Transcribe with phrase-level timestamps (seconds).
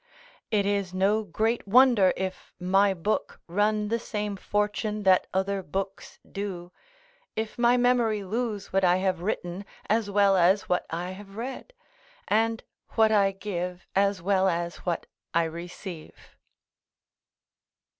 [0.49, 6.17] It is no great wonder if my book run the same fortune that other books
[6.27, 6.71] do,
[7.35, 11.71] if my memory lose what I have written as well as what I have read,
[12.27, 16.17] and what I give, as well as what I receive.